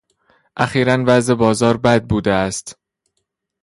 اخیرا 0.57 0.97
وضع 1.07 1.33
بازار 1.33 1.77
بد 1.77 2.03
بوده 2.03 2.33
است. 2.33 2.79